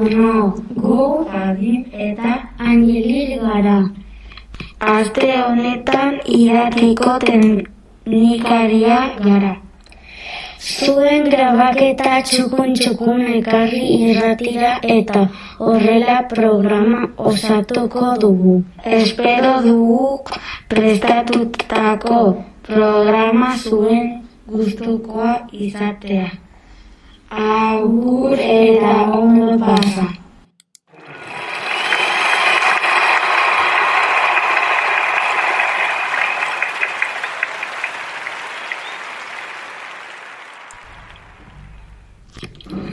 [0.00, 3.90] laguno, gu Adin eta Angelir gara.
[4.80, 9.56] Aste honetan iratiko teknikaria gara.
[10.60, 15.28] Zuen grabaketa txukun txukun ekarri irratira eta
[15.58, 18.62] horrela programa osatuko dugu.
[18.84, 20.20] Espero dugu
[20.68, 22.20] prestatutako
[22.68, 26.49] programa zuen gustukoa izatea.
[27.30, 30.06] Agur eta ondo pasa.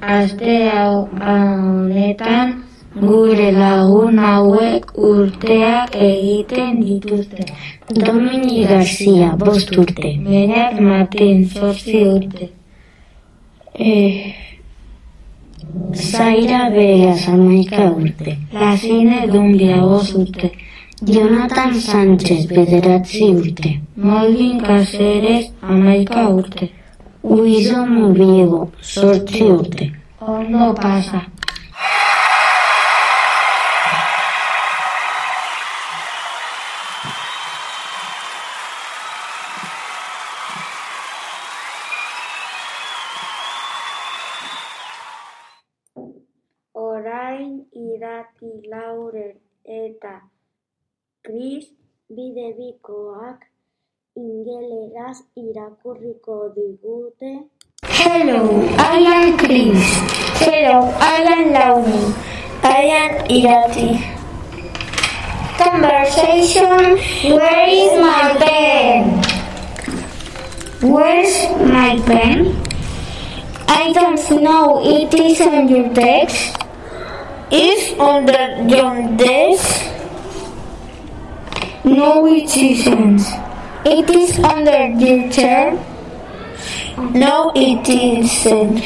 [0.00, 2.62] Aste hau honetan
[2.94, 7.50] gure lagun hauek urteak egiten dituzte.
[7.90, 10.14] Domini Garcia, bost urte.
[10.22, 12.59] Berak Martin, zortzi urte.
[13.82, 14.34] Eh,
[15.94, 18.36] Zaira Beas, amaika urte.
[18.52, 20.50] Lazine Dumbia, bost urte.
[21.02, 23.80] Jonathan Sánchez, bederatzi urte.
[23.96, 26.68] Molvin Caceres, amaika urte.
[27.22, 29.90] Uizo Mubiego, sortzi urte.
[30.20, 31.22] Ondo pasa.
[48.20, 49.32] Irati lauren
[49.64, 50.20] eta
[51.24, 51.64] Chris
[52.08, 53.48] bidebikoak
[54.16, 57.48] ingeleraz irakurriko digute.
[57.84, 59.80] Hello, I am Chris.
[60.40, 62.14] Hello, I am Lauren.
[62.62, 63.90] I am Irati.
[65.56, 67.00] Conversation.
[67.36, 69.22] Where is my pen?
[70.82, 71.36] Where's
[71.72, 72.56] my pen?
[73.68, 74.80] I don't know.
[74.84, 76.60] It is on your desk.
[77.50, 79.90] Is under your desk?
[81.84, 83.22] No, it isn't.
[83.84, 85.72] It is under your chair.
[87.12, 88.78] No, it isn't.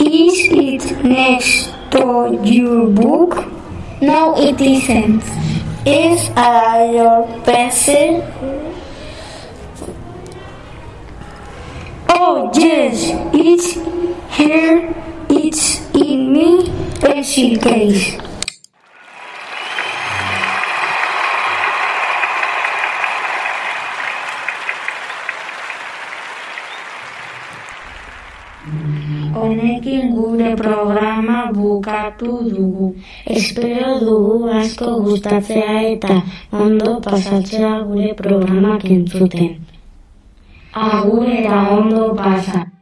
[0.00, 3.44] Is it next to your book?
[4.00, 5.22] No, it isn't.
[5.84, 8.24] Is uh, your pencil?
[12.08, 13.74] Oh, yes, it's
[14.34, 14.94] here.
[15.28, 16.77] It's in me
[17.28, 18.16] case.
[29.34, 32.96] Honekin gure programa bukatu dugu.
[33.26, 36.22] Espero dugu asko gustatzea eta
[36.52, 39.60] ondo pasatzea gure programak entzuten.
[40.72, 42.77] Agur eta ondo pasa.